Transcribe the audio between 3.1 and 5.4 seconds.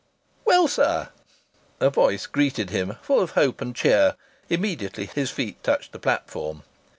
of hope and cheer, immediately his